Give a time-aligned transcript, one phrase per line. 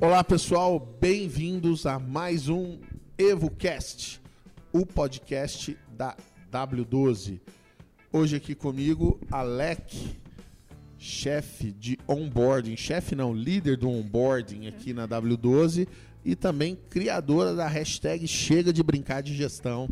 [0.00, 2.78] Olá pessoal, bem-vindos a mais um
[3.18, 4.22] EvoCast,
[4.72, 6.16] o podcast da
[6.52, 7.40] W12.
[8.12, 10.16] Hoje aqui comigo, Alec,
[10.96, 15.88] chefe de onboarding, chefe não, líder do onboarding aqui na W12
[16.24, 19.88] e também criadora da hashtag Chega de Brincar de Gestão.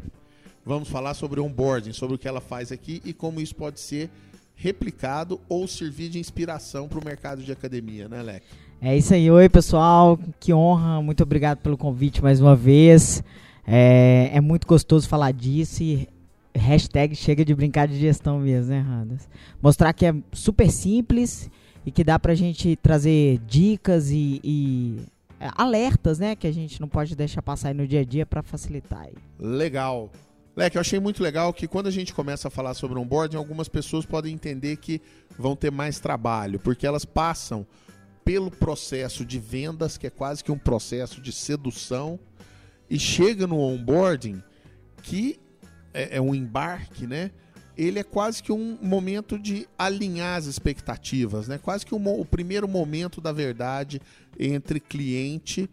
[0.65, 4.11] Vamos falar sobre onboarding, sobre o que ela faz aqui e como isso pode ser
[4.55, 8.45] replicado ou servir de inspiração para o mercado de academia, né, Alec?
[8.81, 13.23] É isso aí, oi pessoal, que honra, muito obrigado pelo convite mais uma vez.
[13.67, 16.09] É, é muito gostoso falar disso e
[16.55, 19.29] hashtag chega de brincar de gestão mesmo, né, Randas?
[19.63, 21.51] Mostrar que é super simples
[21.87, 25.01] e que dá pra gente trazer dicas e, e
[25.41, 29.09] alertas, né, que a gente não pode deixar passar no dia a dia para facilitar.
[29.39, 30.11] Legal.
[30.57, 33.69] Leque, eu achei muito legal que quando a gente começa a falar sobre onboarding, algumas
[33.69, 35.01] pessoas podem entender que
[35.39, 37.65] vão ter mais trabalho, porque elas passam
[38.25, 42.19] pelo processo de vendas, que é quase que um processo de sedução,
[42.91, 44.43] e chega no onboarding,
[45.03, 45.39] que
[45.95, 47.31] é, é um embarque, né?
[47.79, 51.59] Ele é quase que um momento de alinhar as expectativas, né?
[51.59, 54.03] Quase que um, o primeiro momento da verdade
[54.39, 55.71] entre cliente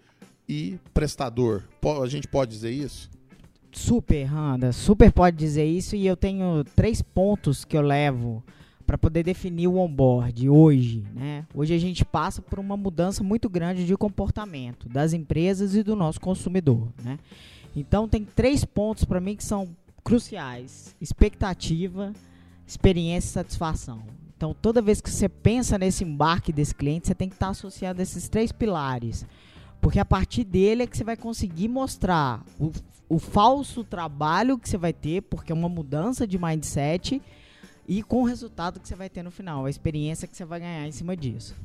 [0.47, 1.63] e prestador.
[2.01, 3.09] A gente pode dizer isso?
[3.71, 4.71] Super, Randa.
[4.71, 5.95] Super pode dizer isso.
[5.95, 8.43] E eu tenho três pontos que eu levo
[8.85, 11.45] para poder definir o onboard hoje, né?
[11.53, 15.95] Hoje a gente passa por uma mudança muito grande de comportamento das empresas e do
[15.95, 17.17] nosso consumidor, né?
[17.75, 19.75] Então tem três pontos para mim que são
[20.05, 22.13] cruciais: expectativa,
[22.65, 24.03] experiência e satisfação.
[24.37, 27.99] Então toda vez que você pensa nesse embarque desse cliente, você tem que estar associado
[27.99, 29.25] a esses três pilares.
[29.81, 32.71] Porque a partir dele é que você vai conseguir mostrar o,
[33.09, 37.21] o falso trabalho que você vai ter, porque é uma mudança de mindset
[37.87, 40.59] e com o resultado que você vai ter no final, a experiência que você vai
[40.59, 41.55] ganhar em cima disso.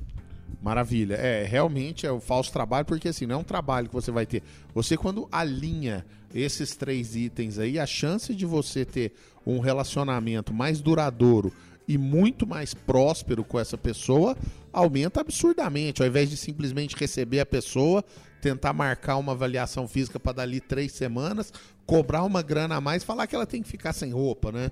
[0.62, 1.14] Maravilha.
[1.14, 4.26] É, realmente é o falso trabalho, porque assim, não é um trabalho que você vai
[4.26, 4.42] ter.
[4.74, 6.04] Você, quando alinha
[6.34, 9.12] esses três itens aí, a chance de você ter
[9.46, 11.52] um relacionamento mais duradouro
[11.88, 14.36] e muito mais próspero com essa pessoa
[14.72, 16.02] aumenta absurdamente.
[16.02, 18.04] Ao invés de simplesmente receber a pessoa,
[18.40, 21.52] tentar marcar uma avaliação física para dali três semanas,
[21.84, 24.70] cobrar uma grana a mais, falar que ela tem que ficar sem roupa, né?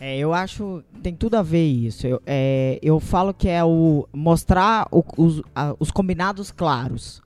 [0.00, 2.06] É, eu acho tem tudo a ver isso.
[2.06, 7.22] Eu, é, eu falo que é o mostrar o, os, a, os combinados claros.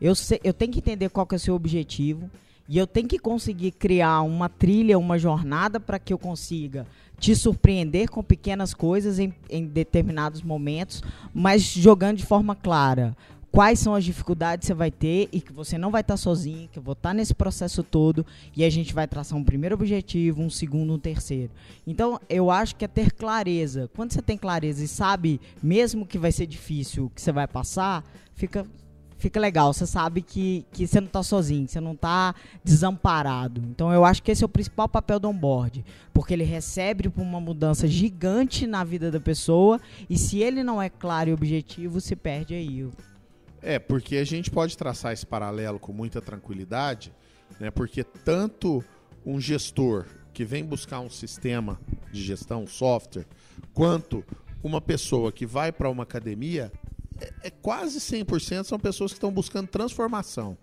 [0.00, 0.12] Eu,
[0.44, 2.30] eu tenho que entender qual que é o seu objetivo
[2.68, 6.86] e eu tenho que conseguir criar uma trilha, uma jornada para que eu consiga
[7.18, 13.16] te surpreender com pequenas coisas em, em determinados momentos, mas jogando de forma clara
[13.56, 16.68] quais são as dificuldades que você vai ter e que você não vai estar sozinho,
[16.70, 20.42] que eu vou estar nesse processo todo e a gente vai traçar um primeiro objetivo,
[20.42, 21.50] um segundo, um terceiro.
[21.86, 23.88] Então, eu acho que é ter clareza.
[23.96, 28.04] Quando você tem clareza e sabe, mesmo que vai ser difícil, que você vai passar,
[28.34, 28.66] fica
[29.18, 29.72] fica legal.
[29.72, 32.34] Você sabe que, que você não está sozinho, você não está
[32.64, 33.62] desamparado.
[33.70, 37.40] Então eu acho que esse é o principal papel do onboard, porque ele recebe uma
[37.40, 42.14] mudança gigante na vida da pessoa e se ele não é claro e objetivo, se
[42.14, 42.88] perde aí.
[43.62, 47.12] É, porque a gente pode traçar esse paralelo com muita tranquilidade,
[47.58, 47.70] né?
[47.70, 48.84] Porque tanto
[49.24, 51.80] um gestor que vem buscar um sistema
[52.12, 53.26] de gestão, um software,
[53.72, 54.22] quanto
[54.62, 56.70] uma pessoa que vai para uma academia,
[57.20, 60.56] é, é quase 100% são pessoas que estão buscando transformação.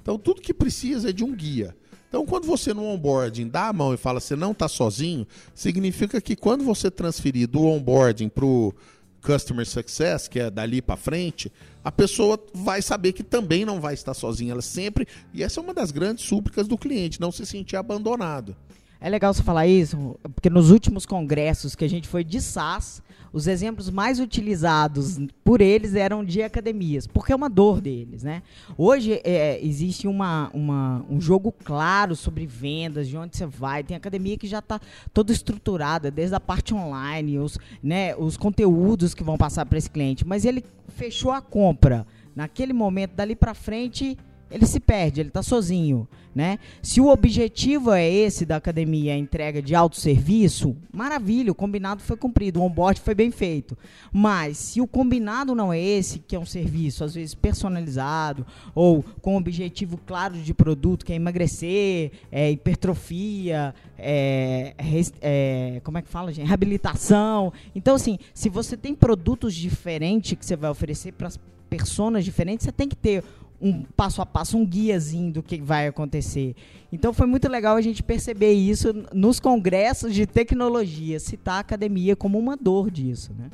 [0.00, 1.76] Então, tudo que precisa é de um guia.
[2.08, 6.20] Então, quando você no onboarding dá a mão e fala você não está sozinho, significa
[6.20, 8.74] que quando você transferir do onboarding para o
[9.22, 11.52] Customer Success, que é dali para frente,
[11.84, 14.52] a pessoa vai saber que também não vai estar sozinha.
[14.52, 15.06] Ela sempre.
[15.32, 18.56] E essa é uma das grandes súplicas do cliente, não se sentir abandonado.
[19.00, 23.02] É legal você falar isso, porque nos últimos congressos que a gente foi de SaaS,
[23.32, 28.42] os exemplos mais utilizados por eles eram de academias, porque é uma dor deles, né?
[28.76, 33.82] Hoje é, existe uma, uma, um jogo claro sobre vendas, de onde você vai.
[33.82, 34.78] Tem academia que já está
[35.14, 39.88] toda estruturada, desde a parte online, os, né, os conteúdos que vão passar para esse
[39.88, 40.26] cliente.
[40.26, 42.06] Mas ele fechou a compra.
[42.34, 44.18] Naquele momento, dali para frente,
[44.50, 46.58] ele se perde, ele está sozinho, né?
[46.82, 52.16] Se o objetivo é esse da academia, a entrega de autosserviço, maravilha, o combinado foi
[52.16, 53.76] cumprido, o onboard foi bem feito.
[54.12, 59.04] Mas se o combinado não é esse, que é um serviço às vezes personalizado ou
[59.20, 64.74] com objetivo claro de produto, que é emagrecer, é, hipertrofia, é,
[65.20, 66.46] é, como é que fala, gente?
[66.46, 67.52] Reabilitação.
[67.74, 71.38] Então, assim, se você tem produtos diferentes que você vai oferecer para as
[71.68, 73.22] personas diferentes, você tem que ter
[73.60, 76.54] um passo a passo, um guiazinho do que vai acontecer.
[76.90, 82.16] Então foi muito legal a gente perceber isso nos congressos de tecnologia, citar a academia
[82.16, 83.50] como uma dor disso, né?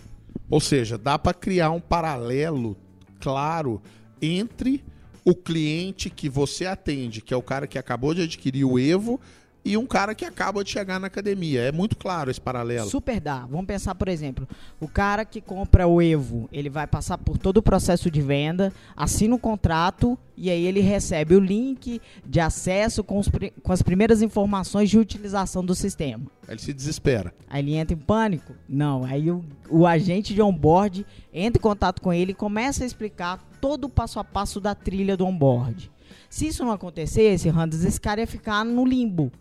[0.49, 2.76] Ou seja, dá para criar um paralelo
[3.20, 3.82] claro
[4.23, 4.85] entre
[5.25, 9.20] o cliente que você atende, que é o cara que acabou de adquirir o Evo,
[9.67, 11.61] e um cara que acaba de chegar na academia.
[11.61, 12.89] É muito claro esse paralelo.
[12.89, 13.41] Super dá.
[13.47, 14.49] Vamos pensar, por exemplo,
[14.79, 18.73] o cara que compra o Evo, ele vai passar por todo o processo de venda,
[18.97, 23.29] assina o um contrato e aí ele recebe o link de acesso com, os,
[23.61, 26.23] com as primeiras informações de utilização do sistema.
[26.47, 27.35] Aí ele se desespera.
[27.51, 28.55] Aí ele entra em pânico?
[28.69, 29.05] Não.
[29.05, 31.05] Aí o, o agente de onboard
[31.35, 34.77] entra em contato com ele e começa a explicar todo o passo a passo da
[34.77, 35.91] trilha do onboard.
[36.31, 39.33] Se isso não acontecesse, Randas, esse cara ia ficar no limbo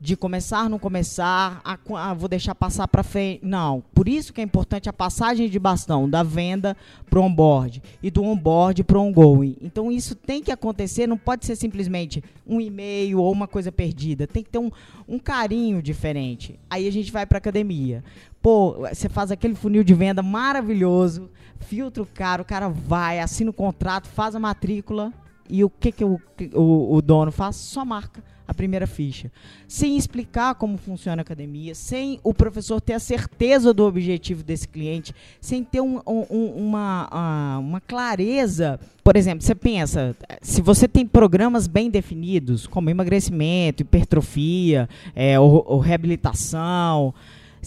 [0.00, 3.44] de começar, não começar, a, a, vou deixar passar para frente.
[3.44, 3.82] Não.
[3.92, 6.76] Por isso que é importante a passagem de bastão da venda
[7.10, 9.56] para o onboard e do onboard para o ongoing.
[9.60, 14.26] Então isso tem que acontecer, não pode ser simplesmente um e-mail ou uma coisa perdida.
[14.26, 14.70] Tem que ter um,
[15.08, 16.58] um carinho diferente.
[16.70, 18.04] Aí a gente vai para academia.
[18.40, 21.28] Pô, você faz aquele funil de venda maravilhoso,
[21.58, 25.12] filtro caro, o cara vai, assina o contrato, faz a matrícula
[25.50, 26.20] e o que, que o,
[26.54, 27.56] o, o dono faz?
[27.56, 29.30] Só marca a primeira ficha.
[29.68, 34.66] Sem explicar como funciona a academia, sem o professor ter a certeza do objetivo desse
[34.66, 38.80] cliente, sem ter um, um, uma, uma clareza.
[39.04, 45.62] Por exemplo, você pensa, se você tem programas bem definidos, como emagrecimento, hipertrofia, é, ou,
[45.68, 47.14] ou reabilitação,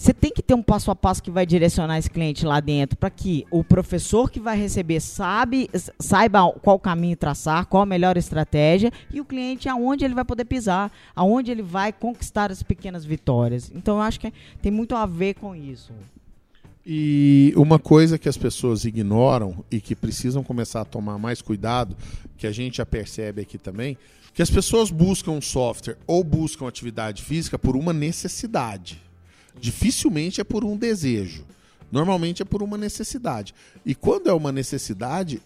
[0.02, 2.98] você tem que ter um passo a passo que vai direcionar esse cliente lá dentro
[2.98, 8.16] para que o professor que vai receber sabe, saiba qual caminho traçar, qual a melhor
[8.16, 13.04] estratégia e o cliente aonde ele vai poder pisar, aonde ele vai conquistar as pequenas
[13.04, 13.70] vitórias.
[13.72, 15.92] Então eu acho que tem muito a ver com isso.
[16.84, 21.96] E uma coisa que as pessoas ignoram e que precisam começar a tomar mais cuidado,
[22.36, 23.96] que a gente já percebe aqui também,
[24.34, 29.00] que as pessoas buscam software ou buscam atividade física por uma necessidade.
[29.60, 31.44] Dificilmente é por um desejo.
[31.90, 33.54] Normalmente é por uma necessidade.
[33.84, 35.42] E quando é uma necessidade,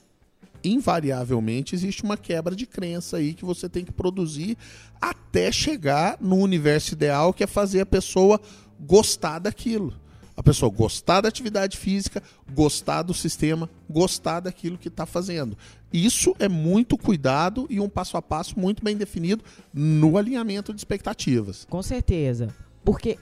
[0.62, 4.56] invariavelmente existe uma quebra de crença aí que você tem que produzir
[5.00, 8.41] até chegar no universo ideal, que é fazer a pessoa
[8.81, 9.93] gostar daquilo.
[10.37, 15.56] A pessoa gostar da atividade física, gostar do sistema, gostar daquilo que está fazendo.
[15.91, 19.43] Isso é muito cuidado e um passo a passo muito bem definido
[19.73, 21.67] no alinhamento de expectativas.
[21.70, 22.55] Com certeza.
[22.87, 23.19] Porque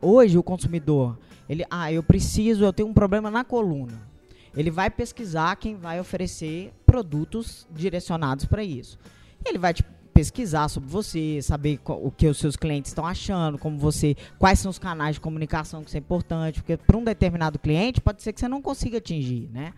[0.00, 1.18] hoje o consumidor,
[1.48, 4.08] ele, ah, eu preciso, eu tenho um problema na coluna.
[4.56, 9.00] Ele vai pesquisar quem vai oferecer produtos direcionados para isso.
[9.44, 9.84] Ele vai te
[10.14, 14.70] pesquisar sobre você, saber o que os seus clientes estão achando, como você, quais são
[14.70, 18.32] os canais de comunicação que isso é importante, porque para um determinado cliente pode ser
[18.32, 19.72] que você não consiga atingir, né?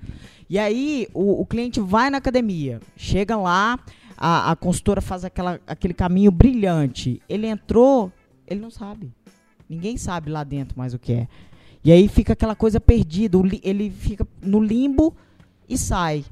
[0.50, 3.78] E aí o, o cliente vai na academia, chega lá,
[4.14, 7.22] a, a consultora faz aquela, aquele caminho brilhante.
[7.28, 8.12] Ele entrou,
[8.46, 9.12] ele não sabe.
[9.68, 11.28] Ninguém sabe lá dentro mais o que é.
[11.84, 13.38] E aí fica aquela coisa perdida.
[13.62, 15.14] Ele fica no limbo
[15.68, 16.24] e sai.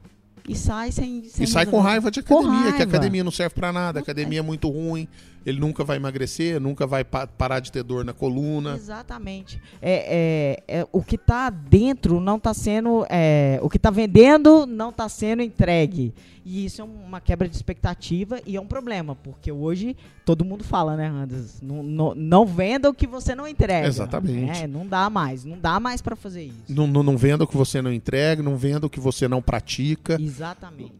[0.50, 1.23] E sai sem.
[1.25, 2.76] sem e sai com raiva de academia, raiva.
[2.76, 5.06] que a academia não serve para nada, a academia é muito ruim,
[5.47, 8.75] ele nunca vai emagrecer, nunca vai pa parar de ter dor na coluna.
[8.75, 9.61] Exatamente.
[9.81, 13.06] É, é, é o que está dentro não está sendo.
[13.08, 16.12] É, o que está vendendo não está sendo entregue.
[16.44, 20.64] E isso é uma quebra de expectativa e é um problema, porque hoje todo mundo
[20.64, 21.61] fala, né, Anders?
[21.61, 23.87] Não, não, não venda o que você não entrega.
[23.87, 24.62] Exatamente.
[24.62, 25.45] É, não dá mais.
[25.45, 26.64] Não dá mais para fazer isso.
[26.69, 29.42] Não, não, não venda o que você não entrega, não venda o que você não
[29.42, 30.14] pratica.
[30.21, 30.39] Exatamente.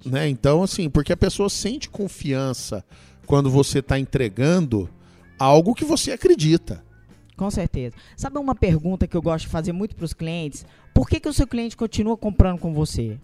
[0.05, 0.29] Né?
[0.29, 2.85] Então, assim, porque a pessoa sente confiança
[3.27, 4.89] quando você está entregando
[5.39, 6.85] algo que você acredita.
[7.37, 7.97] Com certeza.
[8.17, 10.67] Sabe uma pergunta que eu gosto de fazer muito para os clientes?
[10.93, 13.19] Por que, que o seu cliente continua comprando com você?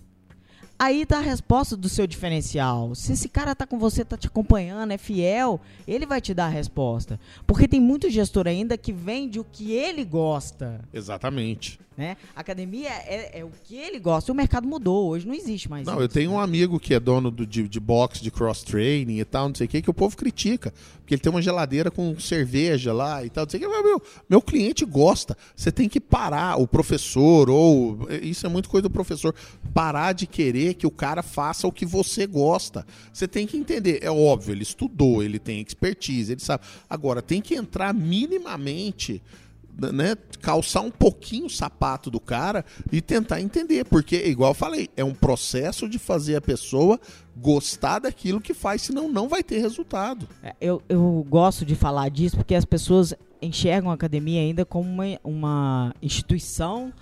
[0.79, 2.95] Aí tá a resposta do seu diferencial.
[2.95, 6.47] Se esse cara tá com você, tá te acompanhando, é fiel, ele vai te dar
[6.47, 7.19] a resposta.
[7.47, 10.81] Porque tem muito gestor ainda que vende o que ele gosta.
[10.93, 11.81] Exatamente.
[11.97, 12.17] Né?
[12.35, 14.31] Academia é, é, o que ele gosta.
[14.31, 16.37] O mercado mudou, hoje não existe mais Não, isso, eu tenho né?
[16.37, 19.67] um amigo que é dono do, de, de box, de cross-training e tal, não sei
[19.67, 20.75] o que, que o povo critica.
[20.99, 23.83] Porque ele tem uma geladeira com cerveja lá e tal, não sei o que.
[23.83, 25.37] Meu, meu cliente gosta.
[25.55, 28.07] Você tem que parar, o professor, ou.
[28.21, 29.35] Isso é muito coisa do professor.
[29.73, 32.85] Parar de querer que o cara faça o que você gosta.
[33.13, 34.01] Você tem que entender.
[34.03, 36.65] É óbvio, ele estudou, ele tem expertise, ele sabe.
[36.91, 39.23] Agora, tem que entrar minimamente
[39.77, 44.89] né, calçar um pouquinho o sapato do cara e tentar entender, porque igual eu falei,
[44.97, 46.99] é um processo de fazer a pessoa
[47.37, 50.27] gostar daquilo que faz, senão não vai ter resultado.
[50.43, 54.89] É, eu, eu gosto de falar disso porque as pessoas enxergam a academia ainda como
[54.89, 56.93] uma, uma instituição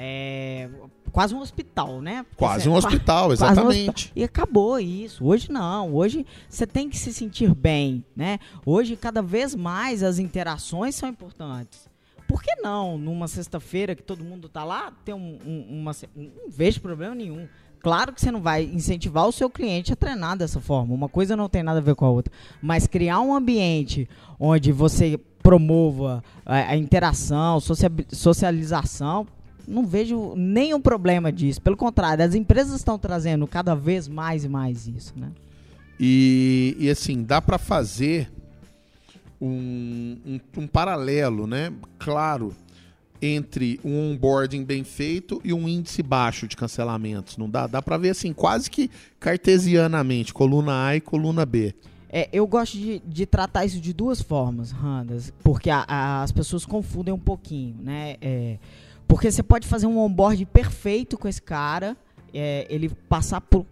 [0.00, 0.68] é,
[1.10, 2.22] quase um hospital, né?
[2.22, 3.88] Porque Quase um hospital, quase um exatamente.
[3.88, 4.12] hospital.
[4.14, 5.24] E acabou isso.
[5.24, 5.92] Hoje não.
[5.92, 8.38] Hoje você tem que se sentir bem, né?
[8.64, 11.87] Hoje cada vez mais as interações são importantes.
[12.38, 15.90] Por que não, numa sexta-feira que todo mundo tá lá, ter um, um- uma.
[16.14, 17.48] Não vejo problema nenhum.
[17.80, 20.94] Claro que você não vai incentivar o seu cliente a treinar dessa forma.
[20.94, 22.32] Uma coisa não tem nada a ver com a outra.
[22.62, 29.26] Mas criar um ambiente onde você promova a, a interação, socia- socialização,
[29.66, 31.60] não vejo nenhum problema disso.
[31.60, 35.32] Pelo contrário, as empresas estão trazendo cada vez mais e mais isso, né?
[35.98, 38.30] E, e, assim, dá para fazer
[39.40, 41.72] um, um, um paralelo, né?
[41.98, 42.54] Claro,
[43.20, 47.36] entre um onboarding bem feito e um índice baixo de cancelamentos.
[47.36, 51.74] Não dá, dá para ver assim, quase que cartesianamente, coluna A e coluna B.
[52.10, 56.32] É, eu gosto de, de tratar isso de duas formas, Randas, porque a- a- as
[56.32, 58.16] pessoas confundem um pouquinho, né?
[58.20, 58.56] É,
[59.06, 61.96] porque você pode fazer um onboard perfeito com esse cara,
[62.32, 63.66] é, ele passar por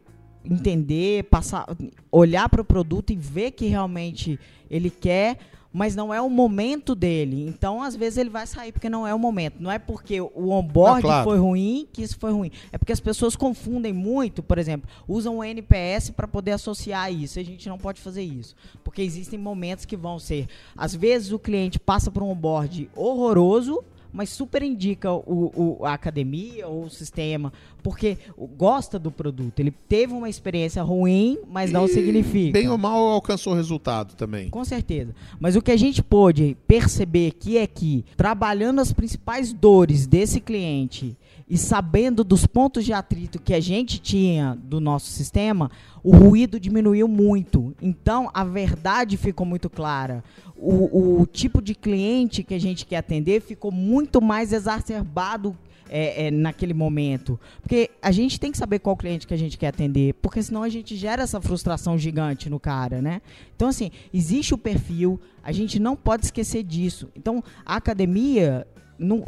[0.44, 1.66] entender, passar,
[2.10, 4.38] olhar para o produto e ver que realmente
[4.70, 5.38] ele quer,
[5.72, 7.46] mas não é o momento dele.
[7.48, 9.56] Então, às vezes ele vai sair porque não é o momento.
[9.60, 11.24] Não é porque o onboard Ah, claro.
[11.30, 12.50] foi ruim que isso foi ruim.
[12.72, 17.38] É porque as pessoas confundem muito, por exemplo, usam o NPS para poder associar isso.
[17.38, 20.46] A gente não pode fazer isso, porque existem momentos que vão ser,
[20.76, 23.82] às vezes o cliente passa por um onboard horroroso,
[24.12, 28.18] mas super indica o, o- a academia ou o sistema, porque
[28.56, 29.60] gosta do produto.
[29.60, 32.52] Ele teve uma experiência ruim, mas não E, significa.
[32.52, 34.48] Bem ou mal alcançou o resultado também.
[34.48, 35.14] Com certeza.
[35.38, 40.40] Mas o que a gente pôde perceber aqui é que, trabalhando as principais dores desse
[40.40, 41.16] cliente
[41.48, 45.70] e sabendo dos pontos de atrito que a gente tinha do nosso sistema,
[46.02, 47.74] o ruído diminuiu muito.
[47.80, 50.24] Então, a verdade ficou muito clara.
[50.56, 55.56] O, o tipo de cliente que a gente quer atender ficou muito mais exacerbado
[55.88, 57.38] é, é, naquele momento.
[57.62, 60.64] Porque a gente tem que saber qual cliente que a gente quer atender, porque senão
[60.64, 63.22] a gente gera essa frustração gigante no cara, né?
[63.54, 67.08] Então, assim, existe o perfil, a gente não pode esquecer disso.
[67.14, 68.66] Então, a academia
[68.98, 69.24] não,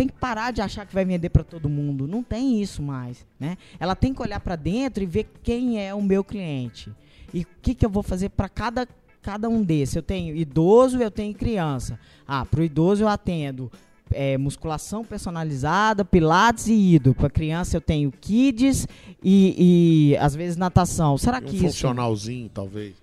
[0.00, 2.08] tem que parar de achar que vai vender para todo mundo.
[2.08, 3.58] Não tem isso mais, né?
[3.78, 6.90] Ela tem que olhar para dentro e ver quem é o meu cliente.
[7.34, 8.88] E o que, que eu vou fazer para cada,
[9.20, 9.94] cada um desses.
[9.96, 11.98] Eu tenho idoso, eu tenho criança.
[12.26, 13.70] Ah, para o idoso eu atendo
[14.10, 17.14] é, musculação personalizada, pilates e ido.
[17.14, 18.88] Para criança eu tenho kids
[19.22, 21.18] e, e às vezes natação.
[21.18, 22.94] Será Um que isso funcionalzinho, talvez.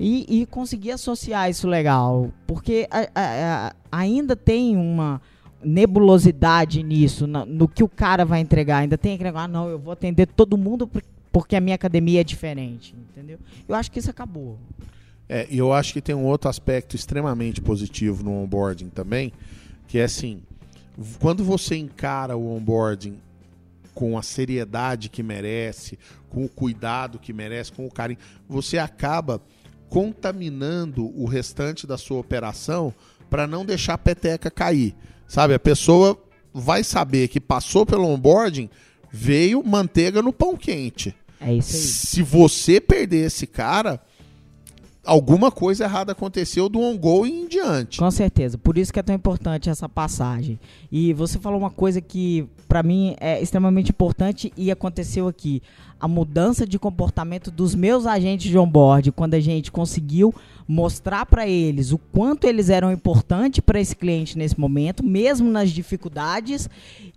[0.00, 2.30] e, e conseguir associar isso legal.
[2.46, 5.20] Porque a- a- a- ainda tem uma
[5.62, 8.78] nebulosidade nisso, na- no, que o cara vai entregar.
[8.78, 12.20] Ainda tem que ah, não, eu vou atender todo mundo por- porque a minha academia
[12.20, 13.38] é diferente, entendeu?
[13.68, 14.58] Eu acho que isso acabou.
[15.28, 19.32] É, eu acho que tem um outro aspecto extremamente positivo no onboarding também,
[19.88, 20.40] que é assim,
[21.20, 23.18] quando você encara o onboarding
[23.92, 25.98] com a seriedade que merece,
[26.30, 29.40] com o cuidado que merece, com o carinho, você acaba
[29.88, 32.92] contaminando o restante da sua operação
[33.28, 34.94] para não deixar a peteca cair.
[35.26, 36.18] Sabe, a pessoa
[36.52, 38.70] vai saber que passou pelo onboarding,
[39.10, 41.14] veio manteiga no pão quente.
[41.40, 41.82] É isso aí.
[41.82, 44.00] Se você perder esse cara,
[45.04, 47.98] alguma coisa errada aconteceu do on-go em diante.
[47.98, 48.58] Com certeza.
[48.58, 50.58] Por isso que é tão importante essa passagem.
[50.90, 55.62] E você falou uma coisa que para mim é extremamente importante e aconteceu aqui.
[55.98, 60.34] A mudança de comportamento dos meus agentes de onboard, quando a gente conseguiu
[60.68, 65.70] mostrar para eles o quanto eles eram importantes para esse cliente nesse momento, mesmo nas
[65.70, 66.68] dificuldades,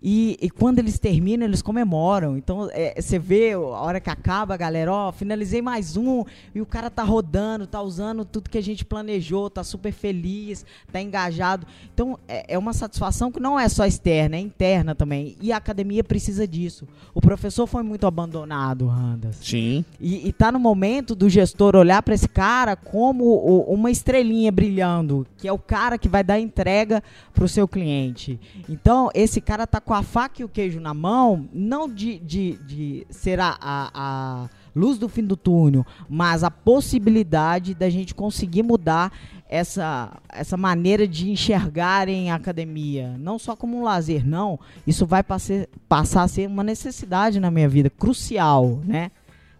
[0.01, 2.37] e, e quando eles terminam, eles comemoram.
[2.37, 6.65] Então, é, você vê a hora que acaba, galera, ó, finalizei mais um, e o
[6.65, 11.65] cara tá rodando, tá usando tudo que a gente planejou, tá super feliz, tá engajado.
[11.93, 15.35] Então, é, é uma satisfação que não é só externa, é interna também.
[15.41, 16.87] E a academia precisa disso.
[17.13, 19.37] O professor foi muito abandonado, Randas.
[19.41, 19.83] Sim.
[19.99, 24.51] E, e tá no momento do gestor olhar para esse cara como o- uma estrelinha
[24.51, 28.39] brilhando, que é o cara que vai dar entrega pro seu cliente.
[28.67, 32.53] Então, esse cara tá com a faca e o queijo na mão, não de, de,
[32.65, 34.49] de ser a, a, a
[34.79, 39.11] luz do fim do túnel, mas a possibilidade da gente conseguir mudar
[39.49, 44.59] essa, essa maneira de enxergarem a academia, não só como um lazer, não.
[44.85, 49.11] Isso vai passar a ser uma necessidade na minha vida, crucial, né?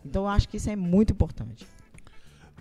[0.05, 1.67] Então eu acho que isso é muito importante.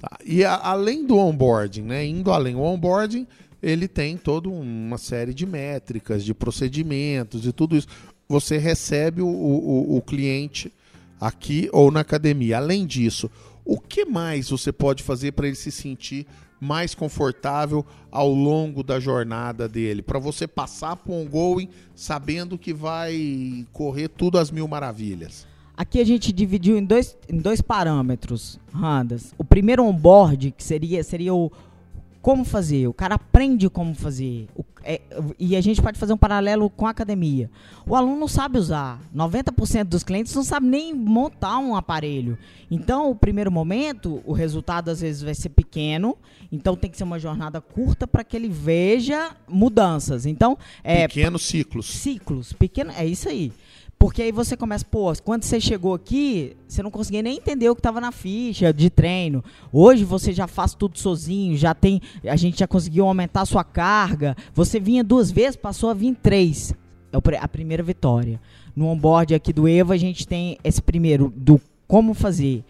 [0.01, 0.17] Tá.
[0.25, 2.07] E a- além do onboarding, né?
[2.07, 3.27] Indo além, o onboarding
[3.63, 7.89] ele tem toda uma série de métricas, de procedimentos e tudo isso.
[8.29, 10.73] Você recebe o, o, o cliente
[11.21, 12.59] aqui ou na academia.
[12.59, 13.31] Além disso,
[13.65, 16.27] o que mais você pode fazer para ele se sentir
[16.61, 22.73] mais confortável ao longo da jornada dele, para você passar para um ongoing sabendo que
[22.75, 25.47] vai correr tudo às mil maravilhas?
[25.77, 29.33] Aqui a gente dividiu em dois, em dois parâmetros, Randas.
[29.39, 31.53] O primeiro onboard, que seria, seria o,
[32.29, 34.49] como fazer, o cara aprende como fazer.
[34.55, 35.01] O, é,
[35.39, 37.51] e a gente pode fazer um paralelo com a academia.
[37.87, 39.01] O aluno não sabe usar.
[39.17, 42.37] 90% dos clientes não sabe nem montar um aparelho.
[42.71, 46.19] Então, o primeiro momento, o resultado às vezes vai ser pequeno.
[46.53, 50.27] Então, tem que ser uma jornada curta para que ele veja mudanças.
[50.27, 51.87] Então, é, pequenos ciclos.
[51.87, 53.51] Ciclos, pequeno, é isso aí.
[53.99, 57.75] Porque aí você começa, pô, quando você chegou aqui, você não conseguia nem entender o
[57.75, 59.43] que estava na ficha de treino.
[59.73, 63.65] Hoje você já faz tudo sozinho, já tem, a gente já conseguiu aumentar a sua
[63.65, 64.37] carga.
[64.55, 66.73] Você vinha duas vezes, passou a vir três.
[67.13, 68.41] É a primeira vitória.
[68.77, 72.65] No onboard aqui do Evo, a gente tem esse primeiro do como fazer.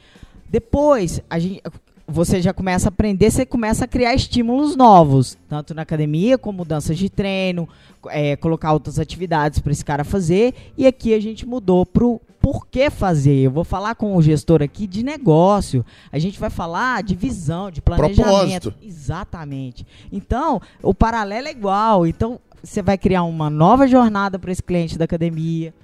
[0.48, 1.60] Depois, a gente,
[2.08, 6.58] você já começa a aprender, você começa a criar estímulos novos, tanto na academia como
[6.58, 7.68] mudanças de treino,
[8.06, 10.54] é, colocar outras atividades para esse cara fazer.
[10.76, 13.36] E aqui a gente mudou para o porquê fazer.
[13.36, 15.84] Eu vou falar com o gestor aqui de negócio.
[16.10, 18.72] A gente vai falar de visão, de planejamento.
[18.72, 18.74] Propósito.
[18.82, 19.86] Exatamente.
[20.10, 22.06] Então, o paralelo é igual.
[22.06, 25.74] Então, você vai criar uma nova jornada para esse cliente da academia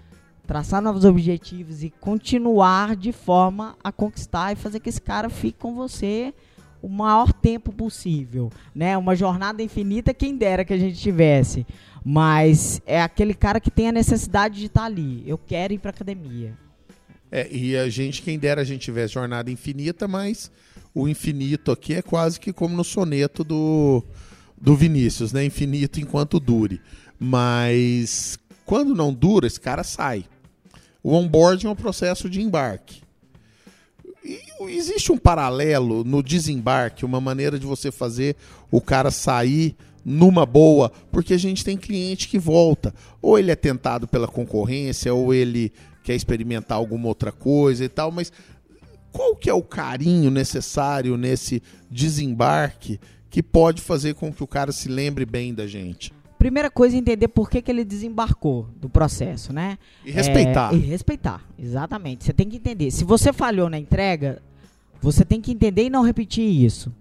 [0.46, 5.58] traçar novos objetivos e continuar de forma a conquistar e fazer que esse cara fique
[5.58, 6.34] com você
[6.82, 8.96] o maior tempo possível, né?
[8.98, 11.66] Uma jornada infinita, quem dera que a gente tivesse,
[12.04, 15.22] mas é aquele cara que tem a necessidade de estar ali.
[15.26, 16.54] Eu quero ir para academia.
[17.32, 20.52] É, e a gente, quem dera a gente tivesse jornada infinita, mas
[20.94, 24.04] o infinito aqui é quase que como no soneto do,
[24.60, 25.42] do Vinícius, né?
[25.42, 26.82] Infinito enquanto dure.
[27.18, 30.26] Mas quando não dura, esse cara sai.
[31.04, 33.02] O onboarding é um processo de embarque.
[34.24, 38.34] E existe um paralelo no desembarque, uma maneira de você fazer
[38.70, 42.94] o cara sair numa boa, porque a gente tem cliente que volta.
[43.20, 45.70] Ou ele é tentado pela concorrência, ou ele
[46.02, 48.32] quer experimentar alguma outra coisa e tal, mas
[49.12, 54.72] qual que é o carinho necessário nesse desembarque que pode fazer com que o cara
[54.72, 56.14] se lembre bem da gente?
[56.44, 59.78] Primeira coisa é entender por que, que ele desembarcou do processo, né?
[60.04, 60.74] E respeitar.
[60.74, 62.22] É, e respeitar, exatamente.
[62.22, 62.90] Você tem que entender.
[62.90, 64.42] Se você falhou na entrega,
[65.00, 66.92] você tem que entender e não repetir isso.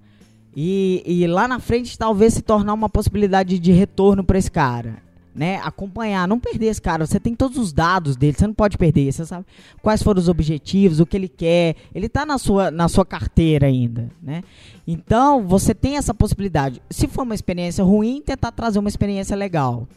[0.56, 5.03] E, e lá na frente talvez se tornar uma possibilidade de retorno para esse cara
[5.36, 7.06] né, acompanhar, não perder esse cara.
[7.06, 9.12] Você tem todos os dados dele, você não pode perder.
[9.12, 9.46] Você sabe
[9.82, 11.76] quais foram os objetivos, o que ele quer.
[11.94, 14.44] Ele está na sua, na sua carteira ainda, né?
[14.86, 16.82] Então, você tem essa possibilidade.
[16.90, 19.88] Se for uma experiência ruim, tentar trazer uma experiência legal.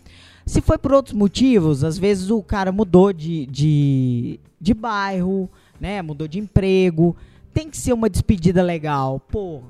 [0.47, 6.01] Se foi por outros motivos, às vezes o cara mudou de, de, de bairro, né?
[6.03, 7.17] Mudou de emprego.
[7.53, 9.19] Tem que ser uma despedida legal.
[9.19, 9.63] Pô,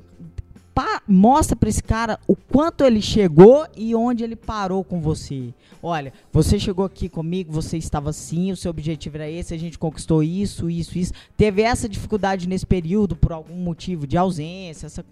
[1.07, 5.55] mostra para esse cara o quanto ele chegou e onde ele parou com você.
[5.83, 9.79] Olha, você chegou aqui comigo, você estava assim, o seu objetivo era esse, a gente
[9.79, 11.13] conquistou isso, isso, isso.
[11.37, 15.05] Teve essa dificuldade nesse período por algum motivo de ausência, essa,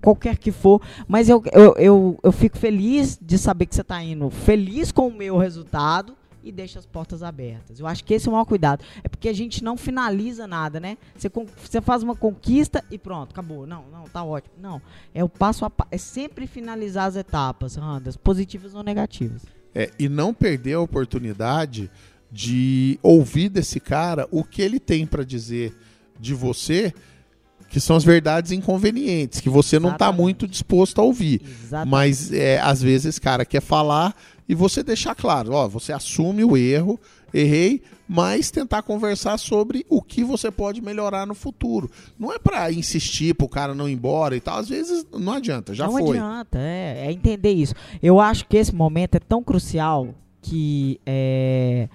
[0.00, 0.80] qualquer que for.
[1.06, 5.08] Mas eu, eu, eu, eu fico feliz de saber que você está indo feliz com
[5.08, 7.78] o meu resultado e deixa as portas abertas.
[7.78, 8.84] Eu acho que esse é o maior cuidado.
[9.02, 10.96] É porque a gente não finaliza nada, né?
[11.16, 13.66] Você, você faz uma conquista e pronto, acabou.
[13.66, 14.54] Não, não, tá ótimo.
[14.60, 14.80] Não.
[15.14, 15.88] É o passo a passo.
[15.90, 19.42] É sempre finalizar as etapas, Randas, positivas ou negativas.
[19.74, 21.90] É, e não perder a oportunidade
[22.30, 25.76] de ouvir desse cara o que ele tem para dizer
[26.18, 26.94] de você
[27.72, 31.40] que são as verdades inconvenientes, que você não está muito disposto a ouvir.
[31.42, 31.90] Exatamente.
[31.90, 34.14] Mas é, às vezes cara quer falar
[34.46, 37.00] e você deixar claro, ó, você assume o erro,
[37.32, 41.90] errei, mas tentar conversar sobre o que você pode melhorar no futuro.
[42.18, 45.32] Não é para insistir para o cara não ir embora e tal, às vezes não
[45.32, 46.18] adianta, já não foi.
[46.18, 47.74] Não adianta, é, é, entender isso.
[48.02, 51.88] Eu acho que esse momento é tão crucial que é,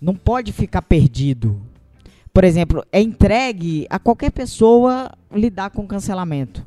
[0.00, 1.60] não pode ficar perdido
[2.40, 6.64] por exemplo, é entregue a qualquer pessoa lidar com cancelamento.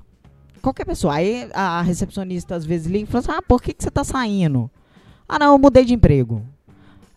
[0.61, 1.15] Qualquer pessoa.
[1.15, 4.03] Aí a recepcionista às vezes liga e fala assim: ah, por que, que você está
[4.03, 4.69] saindo?
[5.27, 6.43] Ah, não, eu mudei de emprego.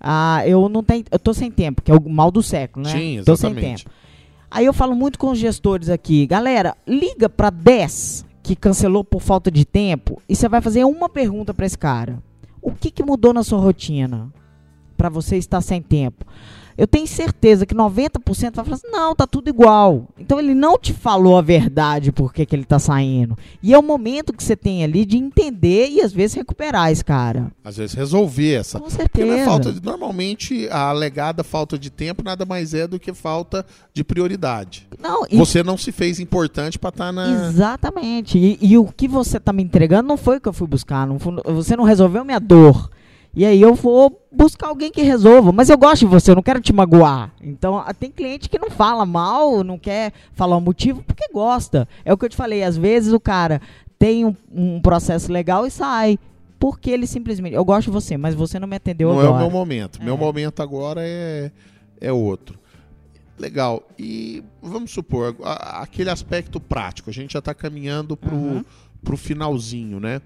[0.01, 1.05] Ah, eu não tenho.
[1.11, 2.93] Eu tô sem tempo, que é o mal do século, né?
[2.93, 3.27] Sim, exatamente.
[3.27, 3.91] Tô sem tempo.
[4.51, 9.21] Aí eu falo muito com os gestores aqui, galera, liga para 10 que cancelou por
[9.21, 12.23] falta de tempo e você vai fazer uma pergunta para esse cara.
[12.63, 14.33] O que, que mudou na sua rotina
[14.97, 16.25] para você estar sem tempo?
[16.77, 20.09] Eu tenho certeza que 90% vai falar assim, não, tá tudo igual.
[20.19, 23.37] Então ele não te falou a verdade por que, que ele tá saindo.
[23.63, 27.05] E é o momento que você tem ali de entender e às vezes recuperar esse
[27.05, 27.51] cara.
[27.65, 28.79] Às vezes resolver essa.
[28.79, 29.27] Com certeza.
[29.29, 33.65] Porque falta de, normalmente a alegada falta de tempo nada mais é do que falta
[33.95, 34.87] de prioridade.
[35.01, 37.47] Não, e- Você não se fez importante pra estar na.
[37.49, 38.39] Exatamente.
[38.39, 41.07] E, e o que você tá me entregando não foi o que eu fui buscar.
[41.07, 42.91] Não foi- você não resolveu minha dor.
[43.37, 45.53] E aí eu vou buscar alguém que resolva.
[45.53, 47.33] Mas eu gosto de você, eu não quero te magoar.
[47.43, 51.87] Então ah, tem cliente que não fala mal, não quer falar o motivo porque gosta.
[52.03, 52.63] É o que eu te falei.
[52.65, 53.61] Às vezes o cara
[53.99, 56.19] tem um, um processo legal e sai.
[56.59, 57.55] Porque ele simplesmente.
[57.55, 59.37] Eu gosto de você, mas você não me atendeu Não é agora.
[59.37, 60.03] o meu momento.
[60.03, 60.19] Meu É.
[60.19, 61.51] momento agora é,
[62.01, 62.59] é outro.
[63.39, 63.83] Legal.
[63.99, 67.11] E vamos supor, a- aquele aspecto prático.
[67.11, 68.65] A gente já está caminhando pro, Uhum.
[69.05, 70.23] pro finalzinho, né?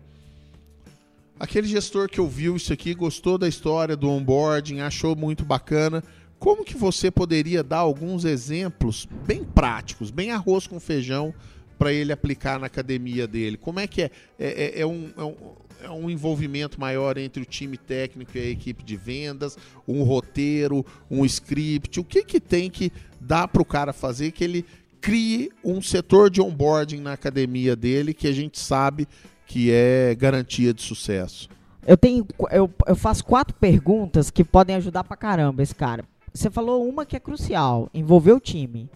[1.41, 6.05] Aquele gestor que ouviu isso aqui, gostou da história do onboarding, achou muito bacana.
[6.39, 11.33] Como que você poderia dar alguns exemplos bem práticos, bem arroz com feijão,
[11.79, 13.57] para ele aplicar na academia dele?
[13.57, 14.11] Como é que é?
[14.39, 15.37] É, é- é um, é um-
[15.83, 19.57] é um envolvimento maior entre o time técnico e a equipe de vendas,
[19.89, 21.99] um roteiro, um script?
[22.01, 24.67] O que, que tem que dar para o cara fazer que ele
[25.01, 29.09] crie um setor de onboarding na academia dele que a gente sabe
[29.51, 31.49] que é garantia de sucesso?
[31.85, 32.25] Eu tenho.
[32.53, 36.05] Eu, eu faço quatro perguntas que podem ajudar pra caramba esse cara.
[36.33, 38.89] Você falou uma que é crucial, envolver o time.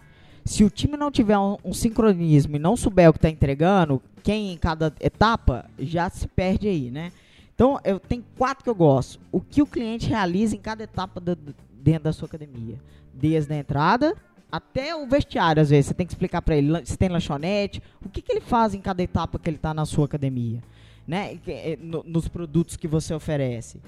[0.45, 4.01] Se o time não tiver um, um sincronismo e não souber o que tá entregando,
[4.23, 7.11] quem em cada etapa já se perde aí, né?
[7.53, 9.19] Então, eu tenho quatro que eu gosto.
[9.33, 11.37] O que o cliente realiza em cada etapa do-
[11.81, 12.75] dentro da sua academia.
[13.13, 14.15] Desde a entrada
[14.55, 15.87] até o vestiário, às vezes.
[15.87, 18.81] Você tem que explicar pra ele se tem lanchonete, o que, que ele faz em
[18.81, 20.61] cada etapa que ele tá na sua academia
[21.07, 23.79] né, eh, no- nos produtos que você oferece.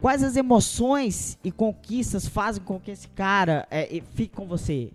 [0.00, 4.90] Quais as emoções e conquistas fazem com que esse cara eh, fique com você?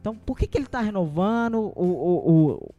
[0.00, 2.74] Então, por que, que ele está renovando o, o, o,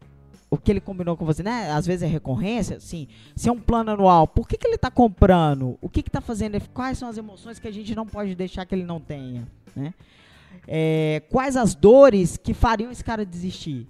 [0.52, 1.42] o que ele combinou com você?
[1.44, 1.72] Né?
[1.72, 3.08] Às vezes é recorrência, sim.
[3.36, 5.78] Se é um plano anual, por que, que ele está comprando?
[5.82, 6.60] O que está fazendo?
[6.74, 9.48] Quais são as emoções que a gente não pode deixar que ele não tenha?
[9.76, 9.94] Né?
[10.68, 13.88] Eh, quais as dores que fariam esse cara desistir?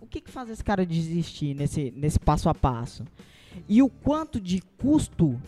[0.00, 3.04] O que, que faz esse cara desistir nesse, nesse passo a passo?
[3.68, 5.40] e o quanto de custo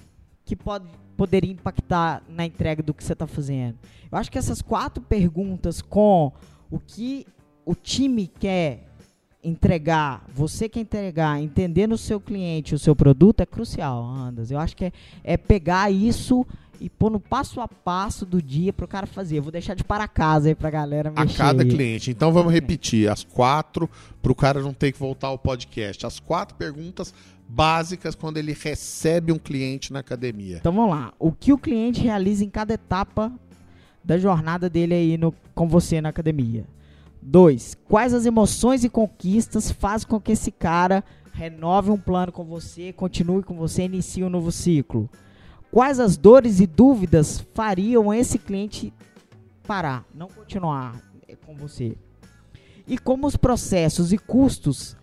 [0.45, 3.77] que pode, poderia impactar na entrega do que você está fazendo.
[4.11, 6.33] Eu acho que essas quatro perguntas com
[6.71, 7.27] o que
[7.67, 8.87] o time quer
[9.45, 14.51] entregar, você quer entregar, entender no seu cliente o seu produto é crucial, Andas.
[14.51, 16.47] Eu acho que é, é pegar isso
[16.81, 19.39] e pôr no passo a passo do dia para o cara fazer.
[19.39, 21.37] Eu vou deixar de para casa aí para a galera A mexer.
[21.39, 21.69] cada aí.
[21.69, 22.11] cliente.
[22.11, 23.89] Então vamos repetir as quatro
[24.23, 26.07] para o cara não ter que voltar ao podcast.
[26.07, 27.13] As quatro perguntas
[27.49, 30.59] básicas quando ele recebe um cliente na academia.
[30.59, 31.13] Então vamos lá.
[31.19, 33.33] O que o cliente realiza em cada etapa
[34.05, 36.65] da jornada dele aí no, com você na academia?
[37.21, 42.45] Dois, quais as emoções e conquistas fazem com que esse cara renove um plano com
[42.45, 45.09] você, continue com você, inicie um novo ciclo?
[45.71, 48.93] Quais as dores e dúvidas fariam esse cliente
[49.67, 51.97] parar, não continuar eh, com você?
[52.87, 54.97] E como os processos e custos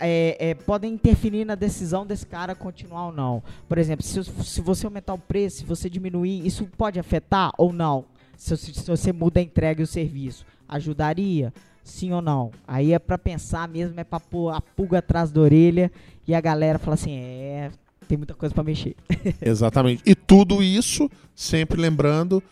[0.00, 3.42] é, é, podem interferir na decisão desse cara continuar ou não?
[3.68, 7.72] Por exemplo, se, se você aumentar o preço, se você diminuir, isso pode afetar ou
[7.72, 8.04] não?
[8.36, 11.52] Se, se- você muda a entrega e o serviço, ajudaria?
[11.84, 12.50] Sim ou não?
[12.66, 15.90] Aí é pra pensar mesmo, é pra pôr a pulga atrás da orelha
[16.26, 17.70] e a galera fala assim: é,
[18.08, 18.96] tem muita coisa pra mexer.
[19.40, 20.02] Exatamente.
[20.06, 22.42] E tudo isso, sempre lembrando,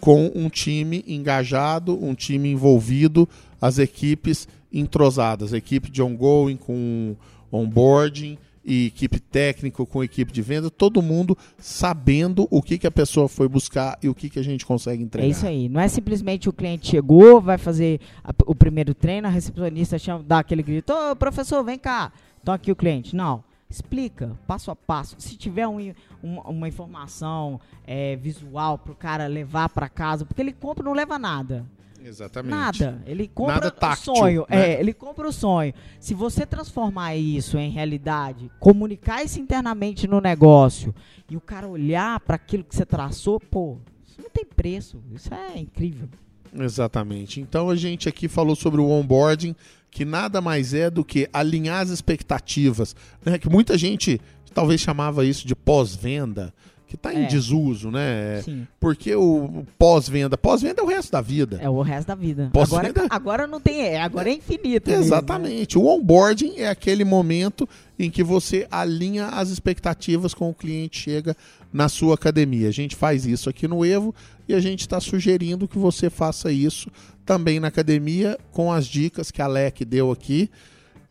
[0.00, 3.28] com um time engajado, um time envolvido,
[3.60, 7.16] as equipes entrosadas, equipe de ongoing com
[7.50, 12.90] onboarding e equipe técnica com equipe de venda, todo mundo sabendo o que, que a
[12.90, 15.26] pessoa foi buscar e o que, que a gente consegue entregar.
[15.26, 15.68] É isso aí.
[15.70, 20.22] Não é simplesmente o cliente chegou, vai fazer a- o primeiro treino, a recepcionista chama,
[20.22, 22.12] dá aquele grito: Ô professor, vem cá.
[22.42, 23.16] Então aqui o cliente.
[23.16, 23.42] Não.
[23.70, 25.16] Explica, passo a passo.
[25.18, 30.52] Se tiver um- um- uma informação é, visual pro cara levar para casa, porque ele
[30.52, 31.66] compra e não leva nada.
[32.02, 32.50] Exatamente.
[32.50, 33.02] Nada.
[33.06, 34.46] Ele compra Nada o táctil, sonho.
[34.48, 34.72] né?
[34.74, 35.74] É, ele compra o sonho.
[36.00, 40.94] Se você transformar isso em realidade, comunicar isso internamente no negócio
[41.28, 45.02] e o cara olhar para aquilo que você traçou, pô, isso não tem preço.
[45.12, 46.08] Isso é incrível.
[46.54, 47.40] Exatamente.
[47.40, 49.54] Então a gente aqui falou sobre o onboarding,
[49.90, 53.38] que nada mais é do que alinhar as expectativas, né?
[53.38, 54.20] Que muita gente
[54.54, 56.52] talvez chamava isso de pós-venda,
[56.86, 57.26] que está em É.
[57.26, 58.40] desuso, né?
[58.42, 58.66] Sim.
[58.80, 61.58] Porque o pós-venda, pós-venda é o resto da vida.
[61.60, 62.50] É o resto da vida.
[62.54, 63.80] Agora, agora não tem.
[63.82, 64.88] É, agora é infinito.
[64.88, 65.06] mesmo, né?
[65.06, 65.76] Exatamente.
[65.78, 71.36] O onboarding é aquele momento em que você alinha as expectativas com o cliente chega
[71.72, 72.68] na sua academia.
[72.68, 74.14] A gente faz isso aqui no Evo
[74.48, 76.90] e a gente está sugerindo que você faça isso
[77.24, 80.50] também na academia com as dicas que a Alec deu aqui.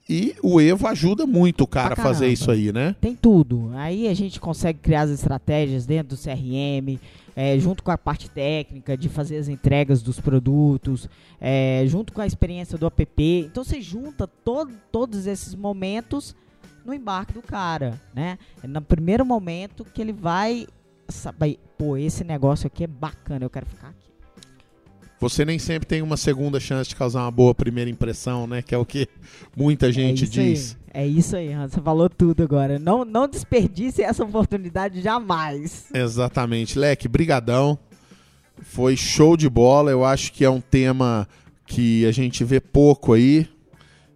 [0.10, 2.96] E o Evo ajuda muito o cara a fazer isso aí, né?
[3.02, 3.72] Tem tudo.
[3.74, 6.98] Aí a gente consegue criar as estratégias dentro do CRM,
[7.36, 11.10] é, junto com a parte técnica de fazer as entregas dos produtos,
[11.42, 13.22] é, junto com a experiência do app.
[13.22, 16.34] Então você junta todo- todos esses momentos
[16.86, 18.40] no embarque do cara, né?
[18.64, 20.66] É no primeiro momento que ele vai
[21.10, 24.08] saber, pô, esse negócio aqui é bacana, eu quero ficar aqui.
[25.20, 28.62] Você nem sempre tem uma segunda chance de causar uma boa primeira impressão, né?
[28.62, 29.08] Que é o que
[29.56, 30.78] muita gente é diz.
[30.94, 31.04] Aí.
[31.04, 32.78] É isso aí, Hans, você falou tudo agora.
[32.78, 35.86] Não, não desperdice essa oportunidade jamais.
[35.94, 36.78] Exatamente.
[36.78, 37.80] Leque, brigadão.
[38.62, 39.90] Foi show de bola.
[39.90, 41.28] Eu acho que é um tema
[41.66, 43.48] que a gente vê pouco aí.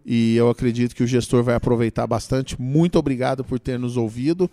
[0.06, 2.60] E eu acredito que o gestor vai aproveitar bastante.
[2.62, 4.49] Muito obrigado por ter nos ouvido.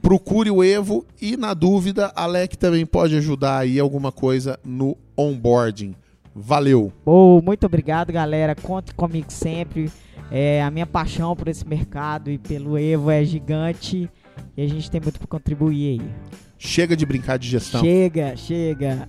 [0.00, 4.96] Procure o Evo e, na dúvida, a Lec também pode ajudar aí alguma coisa no
[5.16, 5.94] onboarding.
[6.34, 6.92] Valeu!
[7.04, 8.54] Pô, muito obrigado, galera.
[8.54, 9.90] Conte comigo sempre.
[10.30, 14.08] É, a minha paixão por esse mercado e pelo Evo é gigante.
[14.56, 16.10] E a gente tem muito para contribuir aí.
[16.58, 17.80] Chega de brincar de gestão.
[17.80, 19.08] Chega, chega.